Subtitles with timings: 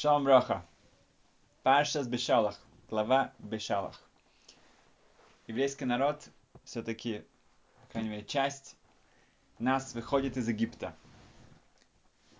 [0.00, 0.64] Шалом Броха.
[1.62, 2.58] Паршас Бешалах.
[2.88, 4.00] Глава Бешалах.
[5.46, 6.26] Еврейский народ
[6.64, 7.22] все-таки,
[7.82, 8.78] по крайней мере, часть
[9.58, 10.96] нас выходит из Египта.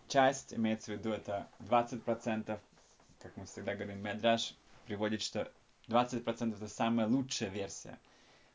[0.09, 2.59] Часть, имеется в виду, это 20%,
[3.19, 4.55] как мы всегда говорим, Медраж
[4.87, 5.53] приводит, что
[5.89, 7.99] 20% это самая лучшая версия.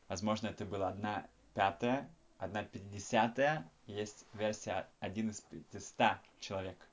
[0.08, 6.88] Возможно, это была одна пятая, одна пятидесятая, есть версия один из 500 человек.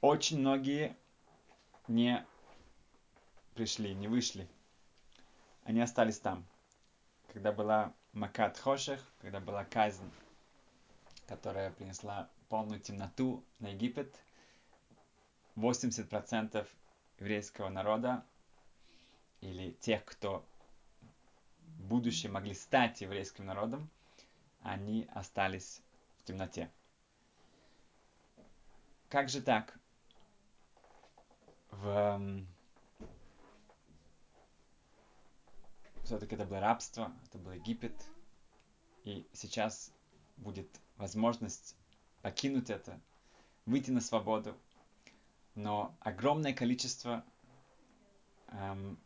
[0.00, 0.96] Очень многие
[1.86, 2.24] не
[3.54, 4.48] пришли, не вышли.
[5.64, 6.46] Они остались там.
[7.34, 10.10] Когда была Макат Хошех, когда была казнь,
[11.26, 14.16] которая принесла полную темноту на Египет,
[15.56, 16.66] 80%
[17.18, 18.24] еврейского народа
[19.42, 20.42] или тех, кто
[21.76, 23.90] в будущем могли стать еврейским народом,
[24.62, 25.82] они остались
[26.16, 26.70] в темноте.
[29.10, 29.79] Как же так?
[31.70, 32.44] В...
[36.04, 37.94] Все-таки это было рабство, это был Египет,
[39.04, 39.92] и сейчас
[40.36, 41.76] будет возможность
[42.22, 43.00] покинуть это,
[43.64, 44.56] выйти на свободу,
[45.54, 47.24] но огромное количество
[48.48, 48.98] эм,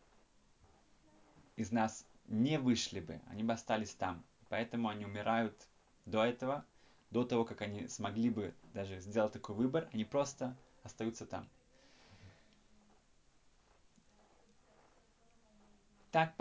[1.56, 4.24] из нас не вышли бы, они бы остались там.
[4.48, 5.68] Поэтому они умирают
[6.06, 6.64] до этого,
[7.10, 11.48] до того, как они смогли бы даже сделать такой выбор, они просто остаются там.
[16.14, 16.32] Так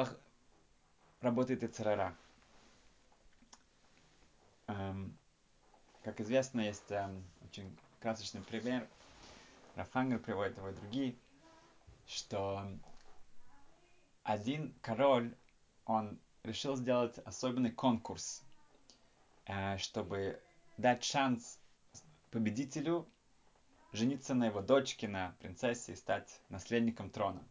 [1.21, 2.15] работает и царара.
[4.67, 5.17] Эм,
[6.03, 8.87] как известно, есть эм, очень красочный пример.
[9.73, 11.15] Рафангер приводит его и другие,
[12.05, 12.67] что
[14.21, 15.35] один король,
[15.87, 18.43] он решил сделать особенный конкурс,
[19.47, 20.39] э, чтобы
[20.77, 21.57] дать шанс
[22.29, 23.09] победителю
[23.91, 27.43] жениться на его дочке, на принцессе и стать наследником трона.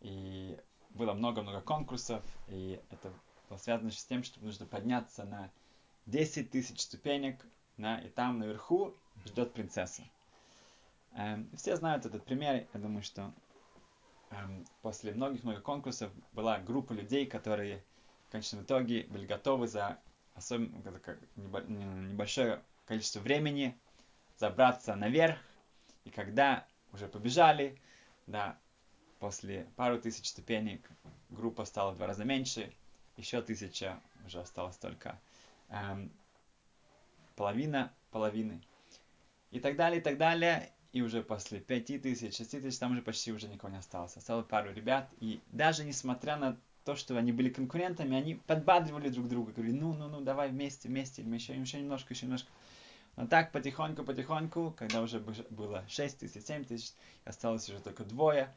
[0.00, 0.58] И
[0.94, 3.12] было много-много конкурсов, и это
[3.48, 5.50] было связано с тем, что нужно подняться на
[6.06, 7.44] 10 тысяч ступенек,
[7.76, 8.94] на, и там наверху
[9.24, 10.02] ждет принцесса.
[11.12, 13.32] Эм, все знают этот пример, я думаю, что
[14.30, 17.84] эм, после многих-многих конкурсов была группа людей, которые
[18.28, 19.98] в конечном итоге были готовы за
[20.34, 21.00] особенно,
[21.36, 23.78] небольшое количество времени
[24.38, 25.38] забраться наверх,
[26.04, 27.78] и когда уже побежали,
[28.26, 28.58] да,
[29.22, 30.80] после пару тысяч ступенек
[31.30, 32.72] группа стала в два раза меньше,
[33.16, 35.16] еще тысяча, уже осталось только
[35.68, 36.10] эм,
[37.36, 38.60] половина половины.
[39.52, 40.72] И так далее, и так далее.
[40.92, 44.16] И уже после пяти тысяч, шести тысяч, там уже почти уже никого не осталось.
[44.16, 45.08] Осталось пару ребят.
[45.20, 49.52] И даже несмотря на то, что они были конкурентами, они подбадривали друг друга.
[49.52, 52.50] Говорили, ну, ну, ну, давай вместе, вместе, мы еще, еще немножко, еще немножко.
[53.16, 56.92] Но так потихоньку, потихоньку, когда уже было 6 тысяч, 7 тысяч,
[57.24, 58.52] осталось уже только двое,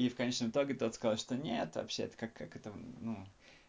[0.00, 3.26] и в конечном итоге тот сказал, что нет, вообще, это как, как это, ну,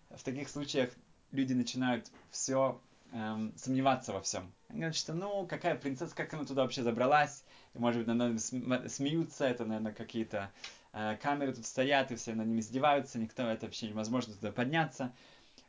[0.09, 0.89] в таких случаях
[1.31, 2.79] люди начинают все
[3.11, 4.51] эм, сомневаться во всем.
[4.69, 7.43] Они говорят, что, ну, какая принцесса, как она туда вообще забралась,
[7.73, 10.51] и, может быть, наверное, смеются, это, наверное, какие-то
[10.93, 15.13] э, камеры тут стоят, и все над ними издеваются, никто, это вообще невозможно туда подняться.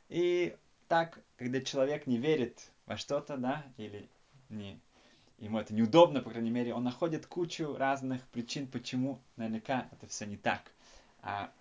[0.09, 0.57] И
[0.87, 4.09] так, когда человек не верит во что-то, да, или
[4.49, 4.79] не,
[5.43, 10.25] ему это неудобно, по крайней мере, он находит кучу разных причин, почему наверняка это все
[10.25, 10.71] не так.
[11.21, 11.53] А,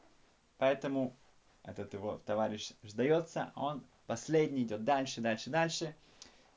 [0.60, 1.16] поэтому
[1.64, 5.96] этот его товарищ сдается, он последний идет дальше, дальше, дальше.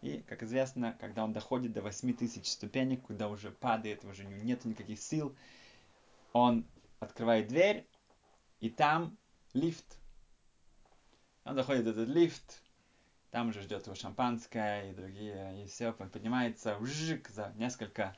[0.03, 5.01] И, как известно, когда он доходит до 8000 ступенек, куда уже падает, уже нет никаких
[5.01, 5.35] сил,
[6.35, 6.67] он
[7.01, 7.87] открывает дверь,
[8.61, 9.17] и там
[9.55, 9.99] лифт.
[11.45, 12.63] Он доходит до этот лифт,
[13.35, 18.17] там уже ждет его шампанское и другие, и все, он поднимается вжик, за несколько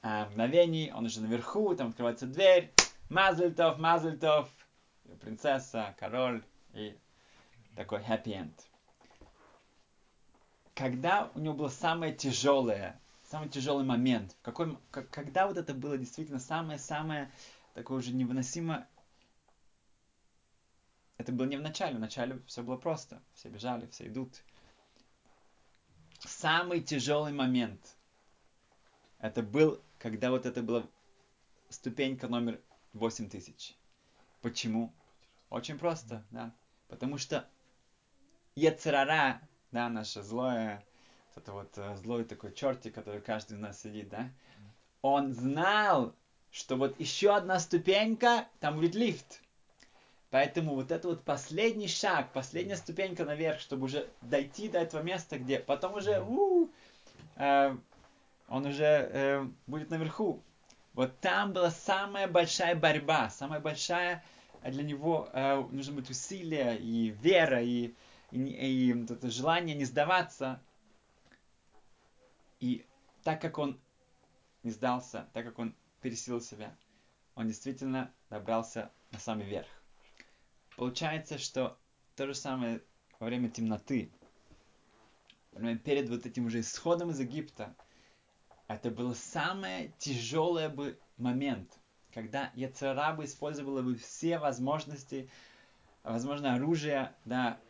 [0.00, 2.72] э, мгновений, он уже наверху, там открывается дверь,
[3.10, 4.48] Мазельтов, Мазельтов,
[5.20, 6.96] принцесса, король и
[7.74, 8.52] такой happy end.
[10.76, 15.98] Когда у него было самое тяжелое, самый тяжелый момент, в какой, когда вот это было
[15.98, 17.28] действительно самое-самое
[17.74, 18.86] такое уже невыносимо
[21.16, 21.96] это было не в начале.
[21.96, 23.22] В начале все было просто.
[23.34, 24.42] Все бежали, все идут.
[26.20, 27.96] Самый тяжелый момент.
[29.18, 30.86] Это был, когда вот это была
[31.68, 32.60] ступенька номер
[32.92, 33.76] 8000.
[34.40, 34.92] Почему?
[35.50, 36.54] Очень просто, да.
[36.88, 37.48] Потому что
[38.56, 39.40] Ецерара,
[39.72, 40.84] да, наше злое,
[41.34, 44.30] это вот э, злой такой чертик, который каждый из нас сидит, да,
[45.02, 46.14] он знал,
[46.50, 49.42] что вот еще одна ступенька, там будет лифт.
[50.34, 55.38] Поэтому вот это вот последний шаг, последняя ступенька наверх, чтобы уже дойти до этого места,
[55.38, 56.68] где потом уже у,
[57.36, 57.76] э,
[58.48, 60.42] он уже э, будет наверху.
[60.92, 64.24] Вот там была самая большая борьба, самая большая
[64.64, 67.94] для него э, нужно быть усилие и вера и,
[68.32, 70.60] и, и, и это желание не сдаваться.
[72.58, 72.84] И
[73.22, 73.78] так как он
[74.64, 76.74] не сдался, так как он пересилил себя,
[77.36, 79.68] он действительно добрался на самый верх.
[80.76, 81.78] Получается, что
[82.16, 82.82] то же самое
[83.20, 84.12] во время темноты,
[85.84, 87.76] перед вот этим уже исходом из Египта,
[88.66, 91.78] это был самый тяжелый бы момент,
[92.12, 95.30] когда Яцера бы использовала бы все возможности,
[96.02, 97.60] возможно, оружие, да,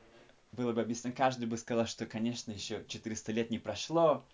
[0.53, 4.27] было бы объяснено, каждый бы сказал, что, конечно, еще 400 лет не прошло,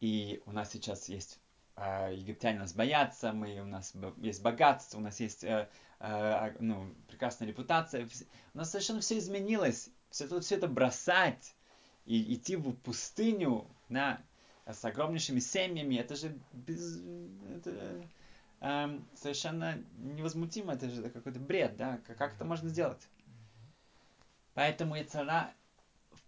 [0.00, 1.40] и у нас сейчас есть
[1.76, 5.68] египтяне нас боятся, мы, у нас есть богатство, у нас есть э,
[5.98, 8.08] э, ну, прекрасная репутация.
[8.54, 9.90] У нас совершенно все изменилось.
[10.10, 11.54] Все, тут все это бросать
[12.04, 14.20] и идти в пустыню на,
[14.66, 17.02] с огромнейшими семьями, это же без,
[17.56, 18.04] это,
[18.60, 23.08] э, совершенно невозмутимо, это же какой-то бред, да, как, как это можно сделать?
[24.54, 25.52] Поэтому Яцара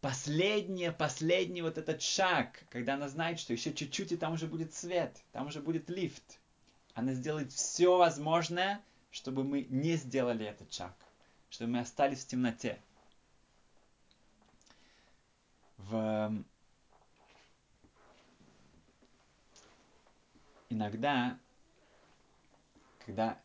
[0.00, 4.74] последний, последний вот этот шаг, когда она знает, что еще чуть-чуть, и там уже будет
[4.74, 6.38] свет, там уже будет лифт.
[6.94, 10.94] Она сделает все возможное, чтобы мы не сделали этот шаг,
[11.50, 12.80] чтобы мы остались в темноте.
[15.78, 16.44] В...
[20.68, 21.38] Иногда,
[23.04, 23.40] когда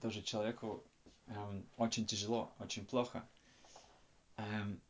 [0.00, 0.82] тоже человеку
[1.28, 3.26] эм, очень тяжело, очень плохо,
[4.36, 4.80] эм,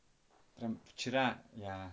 [0.64, 1.92] прям вчера я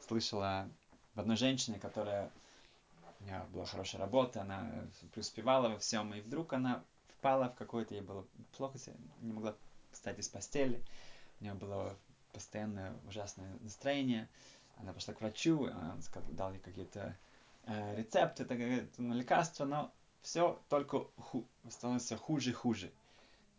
[0.00, 0.66] слышала
[1.14, 2.30] в одной женщине, которая
[3.20, 6.82] у нее была хорошая работа, она преуспевала во всем, и вдруг она
[7.18, 8.78] впала в какое-то, ей было плохо,
[9.20, 9.54] не могла
[9.90, 10.82] встать из постели,
[11.40, 11.94] у нее было
[12.32, 14.26] постоянное ужасное настроение,
[14.78, 16.00] она пошла к врачу, он
[16.30, 17.14] дал ей какие-то
[17.66, 19.92] э, рецепты, это, это на лекарства, но
[20.22, 22.90] все только ху, становится хуже и хуже.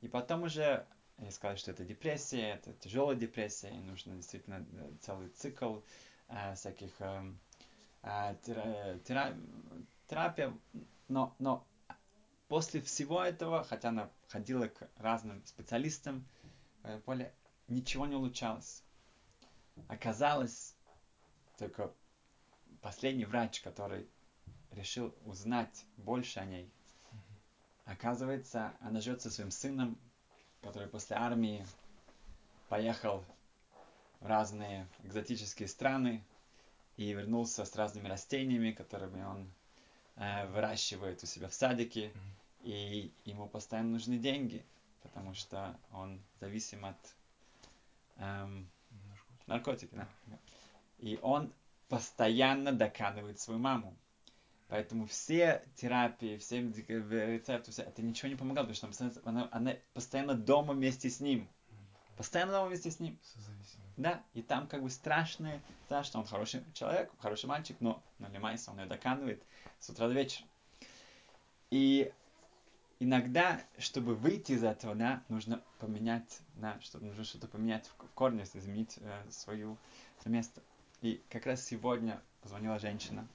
[0.01, 0.88] И потом уже
[1.19, 5.80] ей сказали, что это депрессия, это тяжелая депрессия, и нужно действительно э, целый цикл
[6.27, 7.33] э, всяких э,
[8.04, 9.38] э, тера,
[10.07, 10.57] терапия,
[11.07, 11.65] но, но
[12.48, 16.27] после всего этого, хотя она ходила к разным специалистам,
[16.83, 17.33] в поле
[17.68, 18.83] ничего не улучшалось.
[19.88, 20.75] Оказалось,
[21.57, 21.94] только
[22.81, 24.09] последний врач, который
[24.71, 26.69] решил узнать больше о ней,
[27.86, 29.98] оказывается, она живет со своим сыном,
[30.63, 31.65] который после армии
[32.69, 33.24] поехал
[34.19, 36.24] в разные экзотические страны
[36.98, 39.51] и вернулся с разными растениями, которыми он
[40.15, 42.07] э, выращивает у себя в садике.
[42.07, 44.65] Mm-hmm и ему постоянно нужны деньги,
[45.01, 46.98] потому что он зависим от
[48.18, 48.69] эм,
[49.48, 49.94] наркотики.
[49.94, 50.07] Да.
[50.98, 51.54] И он
[51.89, 53.95] постоянно доканывает свою маму.
[54.74, 60.34] Поэтому все терапии, все рецепты, все, это ничего не помогало, потому что она, она постоянно
[60.34, 61.48] дома вместе с ним.
[62.18, 63.20] Постоянно дома вместе с ним.
[63.98, 68.72] Да, и там как бы страшно, страшно, он хороший человек, хороший мальчик, но, но Лемайса,
[68.72, 69.44] он ее доканывает
[69.78, 70.48] с утра до вечера.
[71.69, 72.12] И
[73.00, 78.10] иногда, чтобы выйти из этого, да, нужно поменять, да, чтобы нужно что-то поменять в, в
[78.16, 79.78] корне, изменить э, свою,
[80.24, 80.64] свое место.
[81.02, 83.28] И как раз сегодня позвонила женщина,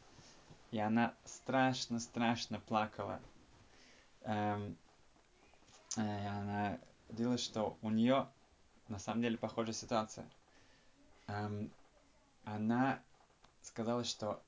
[0.71, 3.21] и она страшно-страшно плакала.
[4.23, 4.77] Эм,
[5.97, 8.29] э, она говорила, что у нее
[8.89, 10.29] на самом деле похожая ситуация.
[11.27, 11.71] Эм,
[12.45, 13.03] она
[13.63, 14.43] сказала, что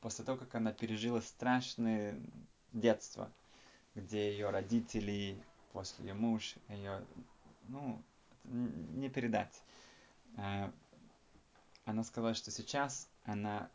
[0.00, 2.20] после того, как она пережила страшное
[2.72, 3.30] детство,
[3.94, 5.42] где ее родители,
[5.72, 7.04] после ее муж, ее,
[7.68, 8.02] ну,
[8.44, 9.62] не передать.
[10.36, 10.72] А,
[11.84, 13.68] она сказала, что сейчас она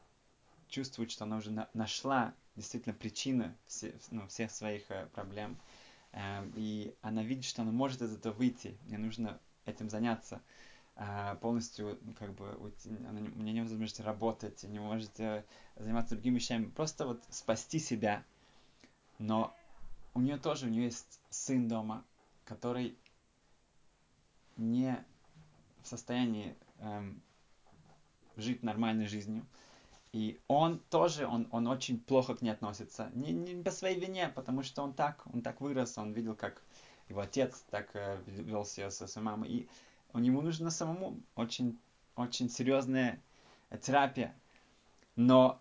[0.74, 5.58] чувствует, что она уже нашла действительно причины все, ну, всех своих э, проблем.
[6.12, 8.77] Э, и она видит, что она может из этого выйти.
[8.88, 10.42] Мне нужно этим заняться
[10.96, 15.44] а, полностью, ну, как бы, уйти, она, у нее нет возможности работать, не может э,
[15.77, 18.24] заниматься другими вещами, просто вот спасти себя.
[19.18, 19.56] Но
[20.13, 22.03] у нее тоже, у нее есть сын дома,
[22.46, 22.98] который
[24.58, 25.03] не
[25.82, 27.22] в состоянии эм,
[28.36, 29.46] жить нормальной жизнью.
[30.13, 33.10] И он тоже, он, он очень плохо к ней относится.
[33.15, 36.62] Не, не по своей вине, потому что он так, он так вырос, он видел, как
[37.10, 39.50] его отец так э, вел себя со своей мамой.
[39.50, 39.70] И
[40.13, 41.79] у него нужна самому очень,
[42.15, 43.20] очень серьезная
[43.82, 44.36] терапия.
[45.15, 45.60] Но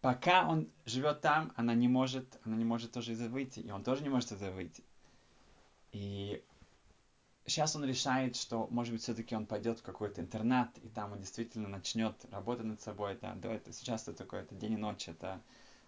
[0.00, 3.84] пока он живет там, она не может, она не может тоже из выйти, и он
[3.84, 4.82] тоже не может из выйти.
[5.92, 6.42] И
[7.46, 11.20] сейчас он решает, что, может быть, все-таки он пойдет в какой-то интернат, и там он
[11.20, 13.18] действительно начнет работать над собой.
[13.20, 15.40] Да, да это сейчас это такое, это день и ночь, это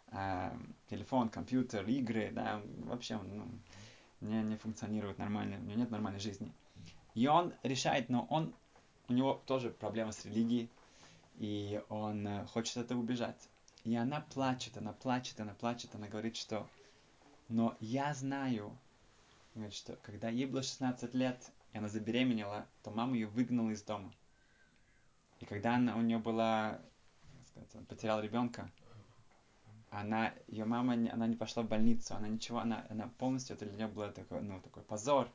[0.08, 0.50] э,
[0.88, 3.46] телефон, компьютер, игры, да, вообще ну,
[4.20, 6.52] не, не функционирует нормально, у него нет нормальной жизни.
[7.14, 8.52] И он решает, но он,
[9.08, 10.68] у него тоже проблема с религией,
[11.38, 13.48] и он э, хочет это убежать.
[13.84, 16.66] И она плачет, она плачет, она плачет, она говорит, что
[17.48, 18.76] но я знаю,
[19.54, 23.82] говорит, что когда ей было 16 лет, и она забеременела, то мама ее выгнала из
[23.82, 24.12] дома.
[25.40, 26.80] И когда она, у нее была,
[27.48, 28.70] сказать, потеряла ребенка,
[29.90, 33.76] она, ее мама, она не пошла в больницу, она ничего, она, она полностью, это для
[33.76, 35.30] нее было такой, ну, такой позор.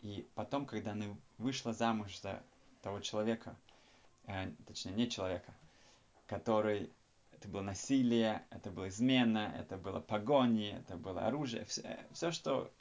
[0.00, 1.06] И потом, когда она
[1.38, 2.42] вышла замуж за
[2.82, 3.54] того человека,
[4.26, 5.54] э, точнее, не человека,
[6.26, 6.90] который
[7.32, 12.72] это было насилие, это была измена, это было погони, это было оружие, все, все что...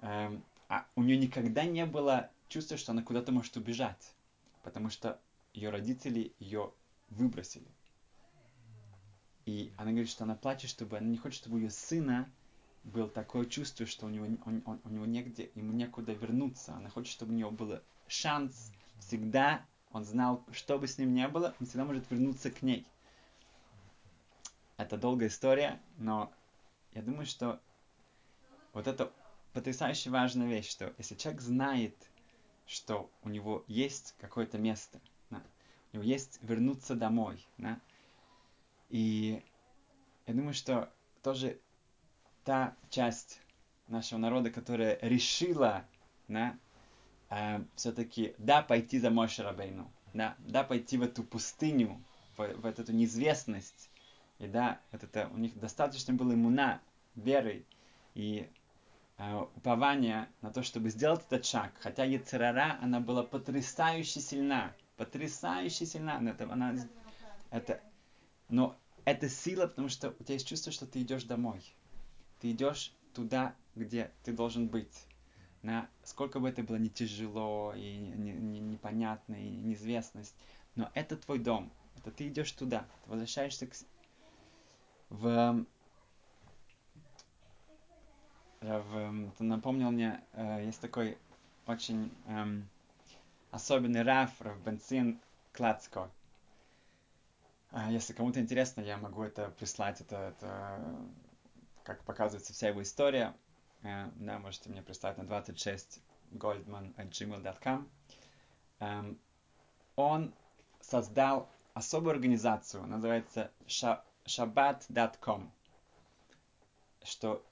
[0.00, 4.14] Эм, а у нее никогда не было чувства, что она куда-то может убежать,
[4.62, 5.20] потому что
[5.54, 6.72] ее родители ее
[7.08, 7.68] выбросили.
[9.46, 12.30] И она говорит, что она плачет, чтобы она не хочет, чтобы у ее сына
[12.84, 16.74] был такое чувство, что у него, он, он, у него негде, ему некуда вернуться.
[16.74, 21.26] Она хочет, чтобы у него был шанс всегда, он знал, что бы с ним ни
[21.26, 22.86] было, он всегда может вернуться к ней.
[24.76, 26.32] Это долгая история, но
[26.92, 27.60] я думаю, что
[28.72, 29.12] вот это
[29.58, 31.96] потрясающе важная вещь, что если человек знает,
[32.64, 35.00] что у него есть какое-то место,
[35.30, 35.42] да,
[35.92, 37.80] у него есть вернуться домой, да,
[38.88, 39.42] и
[40.28, 40.92] я думаю, что
[41.24, 41.58] тоже
[42.44, 43.40] та часть
[43.88, 45.84] нашего народа, которая решила,
[46.28, 46.56] да,
[47.28, 52.00] э, все-таки, да, пойти за Моше Рабейну, да, да, пойти в эту пустыню,
[52.36, 53.90] в, в эту неизвестность,
[54.38, 56.80] и да, это, у них достаточно было иммуна,
[57.16, 57.66] веры
[58.14, 58.48] и
[59.18, 61.72] э, упования на то, чтобы сделать этот шаг.
[61.80, 64.74] Хотя Ецерара, она была потрясающе сильна.
[64.96, 66.20] Потрясающе сильна.
[66.28, 66.74] Это, она,
[67.50, 67.80] это,
[68.48, 71.62] но это сила, потому что у тебя есть чувство, что ты идешь домой.
[72.40, 75.06] Ты идешь туда, где ты должен быть.
[75.62, 80.36] На, сколько бы это было не тяжело и не, не, непонятно, и неизвестность.
[80.76, 81.72] Но это твой дом.
[81.96, 82.86] Это ты идешь туда.
[83.04, 83.74] Ты возвращаешься к,
[85.10, 85.66] в,
[88.60, 91.16] в ты напомнил мне, э, есть такой
[91.66, 92.68] очень эм,
[93.50, 95.20] особенный раф, Рав Бенцин
[95.52, 96.10] Клацко.
[97.72, 100.80] Э, если кому-то интересно, я могу это прислать, это, это
[101.84, 103.34] как показывается вся его история.
[103.82, 106.00] Э, да, можете мне прислать на 26
[106.32, 107.88] goldman.gmail.com.
[108.80, 109.18] Эм,
[109.96, 110.34] он
[110.80, 115.52] создал особую организацию, называется shabbat.com,
[117.04, 117.44] что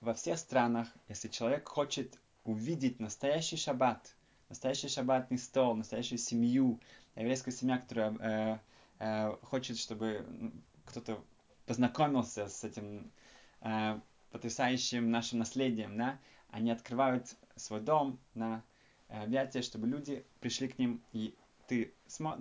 [0.00, 4.14] во всех странах, если человек хочет увидеть настоящий шаббат,
[4.48, 6.80] настоящий шаббатный стол, настоящую семью,
[7.16, 8.58] еврейская семья, которая э,
[9.00, 10.24] э, хочет, чтобы
[10.86, 11.22] кто-то
[11.66, 13.10] познакомился с этим
[13.60, 14.00] э,
[14.30, 16.18] потрясающим нашим наследием, да,
[16.50, 18.62] они открывают свой дом на
[19.08, 21.34] э, объятия, чтобы люди пришли к ним и
[21.66, 21.92] ты,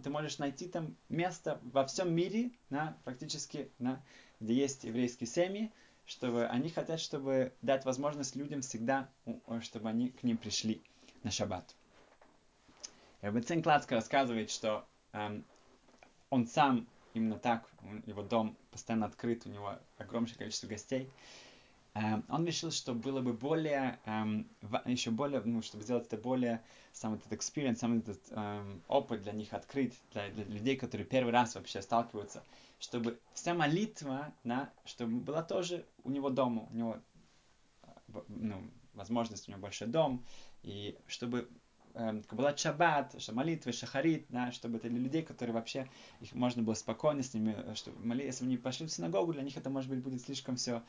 [0.04, 4.02] ты можешь найти там место во всем мире, да, практически, да,
[4.40, 5.72] где есть еврейские семьи,
[6.08, 9.10] чтобы они хотят, чтобы дать возможность людям всегда,
[9.62, 10.82] чтобы они к ним пришли
[11.24, 11.76] на шаббат.
[13.22, 15.44] Рабицин Клацко рассказывает, что эм,
[16.30, 17.70] он сам именно так,
[18.06, 21.12] его дом постоянно открыт, у него огромное количество гостей.
[21.98, 24.48] Эм, он решил, что было бы более, эм,
[24.86, 26.62] еще более, ну, чтобы сделать это более,
[26.92, 31.32] сам этот experience, сам этот эм, опыт для них открыть, для, для людей, которые первый
[31.32, 32.44] раз вообще сталкиваются,
[32.80, 37.00] чтобы вся молитва, да, чтобы была тоже у него дома, у него,
[37.84, 40.24] э, ну, возможность, у него большой дом,
[40.62, 41.50] и чтобы
[41.96, 45.90] эм, была шаббат, молитвы, шахарит, да, чтобы это для людей, которые вообще,
[46.20, 49.58] их можно было спокойно с ними, э, чтобы если они пошли в синагогу, для них
[49.58, 50.84] это может быть будет слишком все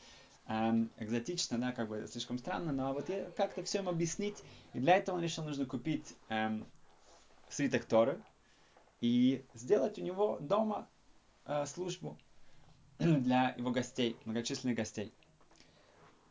[0.49, 5.17] экзотично, да, как бы слишком странно, но вот как-то все им объяснить, и для этого
[5.17, 6.65] он решил, нужно купить эм,
[7.49, 8.19] свиток Торы
[8.99, 10.87] и сделать у него дома
[11.45, 12.17] э, службу
[12.97, 15.13] для его гостей, многочисленных гостей.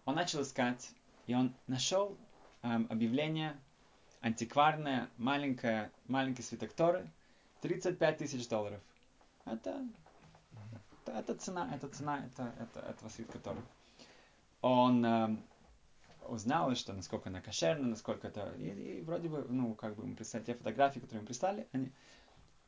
[0.05, 0.91] Он начал искать,
[1.29, 2.19] и он нашел
[2.63, 3.57] эм, объявление
[4.21, 7.09] антикварное, маленькое, маленький свиток Торы,
[7.61, 8.81] 35 тысяч долларов.
[9.45, 9.87] Это,
[11.05, 13.63] это, это цена, это цена это, это, этого свитка Торы
[14.61, 15.37] он э,
[16.29, 18.55] узнал, что насколько она кошерна, насколько это...
[18.59, 21.93] И, и вроде бы, ну, как бы ему прислали те фотографии, которые ему прислали, они,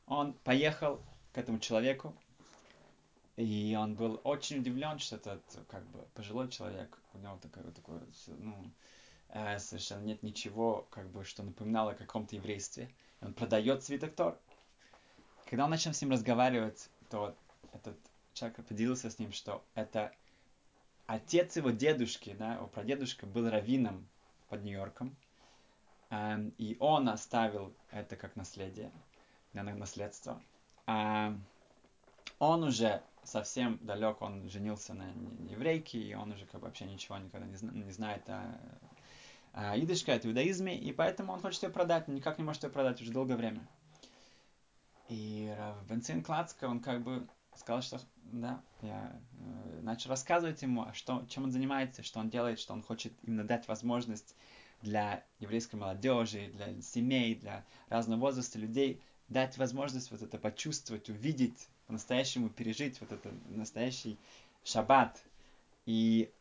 [0.07, 1.01] он поехал
[1.33, 2.15] к этому человеку,
[3.37, 8.03] и он был очень удивлен, что этот, как бы, пожилой человек, у него такое, такое
[8.27, 8.71] ну,
[9.29, 12.91] э, совершенно нет ничего, как бы, что напоминало о каком-то еврействе.
[13.21, 14.39] И он продает свиток Тор.
[15.47, 17.35] Когда он начал с ним разговаривать, то
[17.73, 17.99] этот
[18.35, 20.13] человек поделился с ним, что это
[21.11, 24.07] отец его дедушки, да, его прадедушка был раввином
[24.49, 25.17] под Нью-Йорком,
[26.11, 28.93] эм, и он оставил это как наследие,
[29.53, 30.41] да, наследство.
[30.87, 31.35] А
[32.39, 35.11] он уже совсем далек, он женился на
[35.49, 38.61] еврейке, и он уже как бы вообще ничего никогда не знает о,
[39.53, 42.71] о идышке, о иудаизме, и поэтому он хочет ее продать, но никак не может ее
[42.71, 43.67] продать уже долгое время.
[45.09, 45.53] И
[45.89, 47.27] Бенцин Клацка, он как бы
[47.57, 48.01] сказал, что
[48.33, 52.83] да, я э, начал рассказывать ему, что, чем он занимается, что он делает, что он
[52.83, 54.35] хочет именно дать возможность
[54.83, 61.69] для еврейской молодежи, для семей, для разного возраста людей, дать возможность вот это почувствовать, увидеть,
[61.87, 64.17] по-настоящему пережить вот этот настоящий
[64.63, 65.21] шаббат.
[65.87, 66.33] И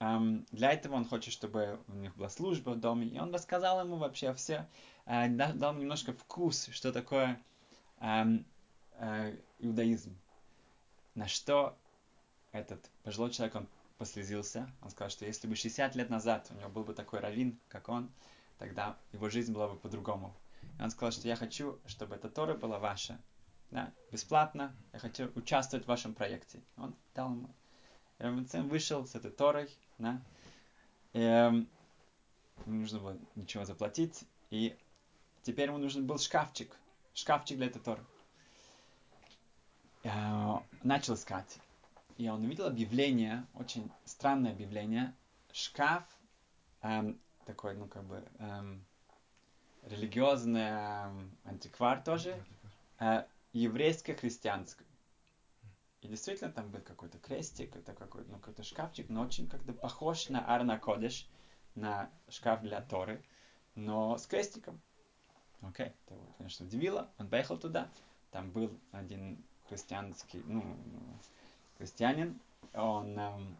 [0.00, 3.08] эм, для этого он хочет, чтобы у них была служба в доме.
[3.08, 4.66] И он рассказал ему вообще все,
[5.04, 7.40] э, дал немножко вкус, что такое
[8.00, 8.46] эм,
[8.92, 10.16] э, иудаизм.
[11.14, 11.76] На что
[12.52, 13.68] этот пожилой человек, он
[13.98, 14.70] послезился.
[14.82, 17.88] Он сказал, что если бы 60 лет назад у него был бы такой раввин, как
[17.88, 18.10] он,
[18.58, 20.34] тогда его жизнь была бы по-другому.
[20.78, 23.20] И он сказал, что я хочу, чтобы эта Тора была ваша.
[23.70, 24.74] Да, бесплатно.
[24.92, 26.60] Я хочу участвовать в вашем проекте.
[26.76, 27.48] Он дал ему.
[28.18, 29.68] Равенцин вышел с этой Торой.
[29.98, 30.20] Да,
[31.12, 31.68] и, эм,
[32.66, 34.24] не нужно было ничего заплатить.
[34.50, 34.76] И
[35.42, 36.76] теперь ему нужен был шкафчик.
[37.14, 38.04] Шкафчик для этой Торы.
[40.04, 41.58] Э, начал искать.
[42.18, 45.14] И он увидел объявление, очень странное объявление.
[45.52, 46.04] Шкаф,
[46.82, 48.84] эм, такой, ну, как бы, эм,
[49.82, 52.44] религиозный эм, антиквар тоже,
[53.00, 54.86] э, еврейско-христианский.
[56.02, 60.28] И действительно там был какой-то крестик, это какой-то, ну, какой-то шкафчик, но очень как-то похож
[60.28, 61.26] на Арна Кодеш,
[61.74, 63.24] на шкаф для Торы,
[63.74, 64.82] но с крестиком.
[65.62, 65.94] Окей, okay.
[66.04, 67.10] это его, конечно, удивило.
[67.18, 67.90] Он поехал туда.
[68.30, 70.64] Там был один христианский, ну,
[71.78, 72.40] христианин,
[72.72, 73.56] он эм,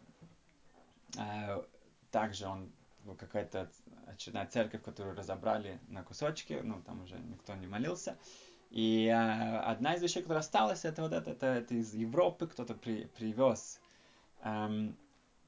[1.17, 1.63] э,
[2.11, 2.71] также он
[3.17, 3.69] какая-то
[4.07, 8.17] очередная церковь, которую разобрали на кусочки, ну, там уже никто не молился.
[8.71, 12.73] И э, одна из вещей, которая осталась, это вот это, это, это из Европы кто-то
[12.73, 13.79] при, привез
[14.43, 14.97] эм,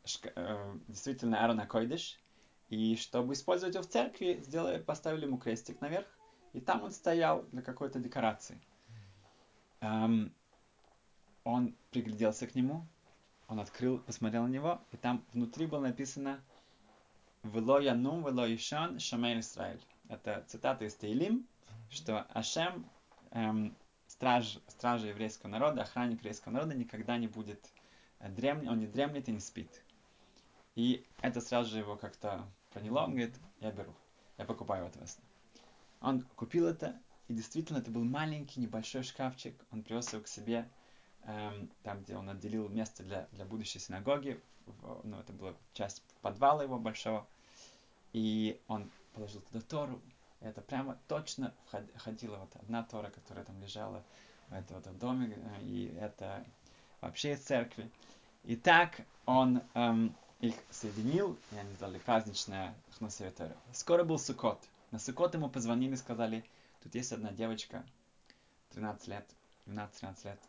[0.06, 2.20] шка, э, действительно Аарона Койдыш,
[2.70, 6.08] и чтобы использовать его в церкви, сделали, поставили ему крестик наверх,
[6.54, 8.62] и там он стоял для какой-то декорации.
[9.82, 10.34] Эм,
[11.48, 12.86] он пригляделся к нему,
[13.48, 16.44] он открыл, посмотрел на него, и там внутри было написано
[17.44, 19.82] «Вело янум, вело ишан, шамель Исраэль».
[20.10, 21.48] Это цитата из Тейлим,
[21.90, 22.86] что Ашем,
[23.32, 23.74] эм,
[24.08, 27.72] страж, стража еврейского народа, охранник еврейского народа, никогда не будет
[28.20, 29.82] дремлет, он не дремлет и не спит.
[30.76, 33.96] И это сразу же его как-то проняло, он говорит, я беру,
[34.38, 35.24] я покупаю это весну.
[36.02, 40.70] Он купил это, и действительно это был маленький небольшой шкафчик, он привез его к себе,
[41.84, 46.63] там, где он отделил место для, для будущей синагоги, в, ну, это была часть подвала
[46.63, 47.28] его большого,
[48.13, 50.02] и он положил туда Тору,
[50.40, 51.54] это прямо точно
[51.96, 54.04] входила вот одна Тора, которая там лежала
[54.50, 56.46] в этом, вот, доме, э, и это
[57.02, 57.90] вообще из церкви.
[58.44, 63.34] И так он эм, их соединил, и они сделали праздничное Хнусеве
[63.74, 64.60] Скоро был Сукот.
[64.92, 66.44] На Сукот ему позвонили и сказали,
[66.82, 67.84] тут есть одна девочка,
[68.70, 69.26] 13 лет,
[69.66, 70.40] 12-13 лет,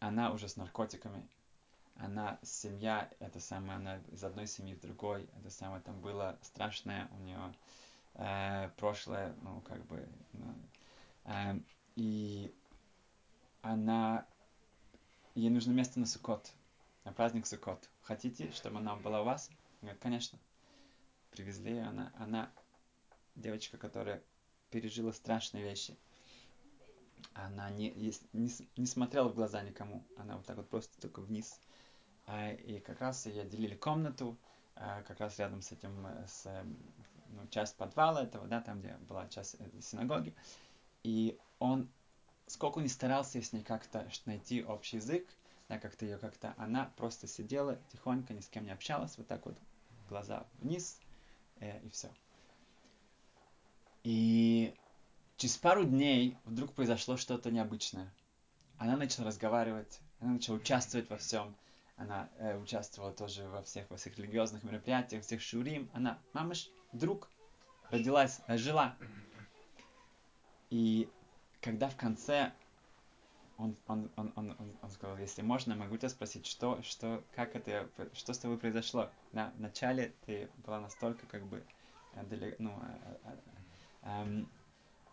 [0.00, 1.26] она уже с наркотиками,
[1.96, 7.08] она семья, это самое, она из одной семьи в другой, это самое, там было страшное
[7.12, 7.54] у нее
[8.14, 10.54] э, прошлое, ну, как бы, ну,
[11.24, 11.58] э,
[11.96, 12.54] и
[13.62, 14.26] она,
[15.34, 16.52] ей нужно место на Сукот,
[17.04, 17.88] на праздник Сукот.
[18.02, 19.50] Хотите, чтобы она была у вас?
[19.80, 20.38] Говорит, конечно.
[21.30, 22.50] Привезли она, она
[23.34, 24.22] девочка, которая
[24.70, 25.96] пережила страшные вещи
[27.44, 31.60] она не, не, не смотрела в глаза никому, она вот так вот просто только вниз.
[32.26, 34.36] А, и как раз ей отделили комнату,
[34.74, 36.64] а, как раз рядом с этим, э, с,
[37.28, 40.34] ну, часть подвала этого, да, там, где была часть э, синагоги.
[41.02, 41.88] И он,
[42.46, 45.28] сколько не старался с ней как-то найти общий язык,
[45.68, 49.44] да, как-то ее как-то, она просто сидела тихонько, ни с кем не общалась, вот так
[49.46, 49.56] вот,
[50.08, 50.98] глаза вниз,
[51.60, 52.10] э, и все.
[54.04, 54.74] И
[55.36, 58.10] Через пару дней вдруг произошло что-то необычное.
[58.78, 61.54] Она начала разговаривать, она начала участвовать во всем.
[61.96, 65.90] Она э, участвовала тоже во всех, во всех религиозных мероприятиях, всех шурим.
[65.92, 67.28] Она, мамаш, вдруг
[67.90, 68.96] родилась, жила.
[70.70, 71.08] И
[71.60, 72.52] когда в конце
[73.58, 77.56] он, он, он, он, он, он сказал, если можно, могу тебя спросить, что, что, как
[77.56, 79.10] это, что с тобой произошло?
[79.32, 81.62] На, вначале ты была настолько как бы,
[82.14, 82.78] э, ну,
[83.24, 83.36] э,
[84.02, 84.44] э,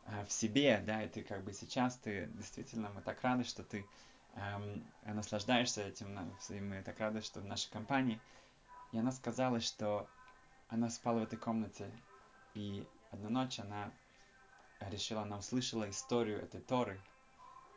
[0.06, 3.86] в себе, да, и ты как бы сейчас, ты действительно, мы так рады, что ты
[4.36, 6.14] эм, наслаждаешься этим,
[6.68, 8.20] мы так рады, что в нашей компании.
[8.92, 10.08] И она сказала, что
[10.68, 11.90] она спала в этой комнате,
[12.54, 13.92] и одну ночь она
[14.80, 17.00] решила, она услышала историю этой Торы,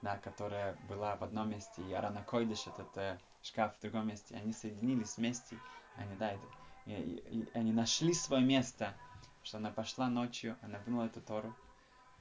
[0.02, 4.34] да, которая была в одном месте, и Арана Койдыш, этот э, шкаф в другом месте,
[4.34, 5.58] и они соединились вместе,
[5.96, 6.46] они, да, это,
[6.86, 8.94] и, и, и они нашли свое место,
[9.42, 11.54] что она пошла ночью, она вынула эту Тору,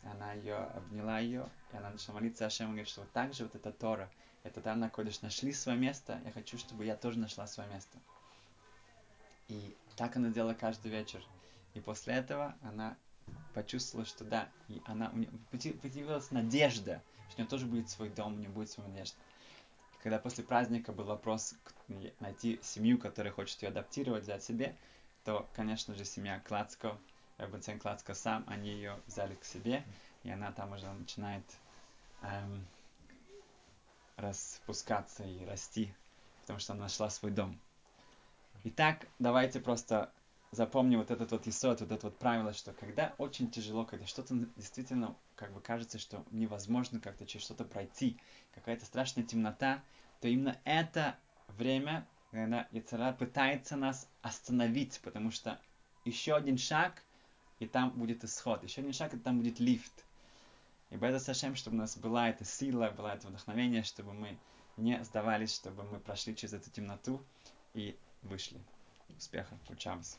[0.05, 3.55] она ее обняла ее, и она начала молиться Ашем, говорит, что вот так же вот
[3.55, 4.09] эта Тора,
[4.43, 7.97] это там находишь, нашли свое место, я хочу, чтобы я тоже нашла свое место.
[9.47, 11.23] И так она делала каждый вечер.
[11.73, 12.95] И после этого она
[13.53, 15.29] почувствовала, что да, и она, у нее
[15.73, 19.17] появилась надежда, что у нее тоже будет свой дом, у нее будет своя надежда.
[19.93, 21.55] И когда после праздника был вопрос
[22.19, 24.75] найти семью, которая хочет ее адаптировать, взять себе,
[25.23, 26.97] то, конечно же, семья Клацко,
[27.37, 29.83] Рабинцен Клацко сам, они ее взяли к себе,
[30.23, 31.43] и она там уже начинает
[32.21, 32.65] эм,
[34.15, 35.93] распускаться и расти,
[36.41, 37.59] потому что она нашла свой дом.
[38.63, 40.11] Итак, давайте просто
[40.51, 44.33] запомним вот этот вот исот, вот это вот правило, что когда очень тяжело, когда что-то
[44.55, 48.17] действительно как бы кажется, что невозможно как-то через что-то пройти,
[48.53, 49.83] какая-то страшная темнота,
[50.21, 51.17] то именно это
[51.49, 55.59] время, когда Яцера пытается нас остановить, потому что
[56.05, 57.03] еще один шаг,
[57.59, 60.05] и там будет исход, еще один шаг, и там будет лифт.
[60.89, 64.37] И Беда Сашем, чтобы у нас была эта сила, было это вдохновение, чтобы мы
[64.77, 67.23] не сдавались, чтобы мы прошли через эту темноту
[67.73, 68.59] и вышли.
[69.17, 70.17] Успехов, учимся.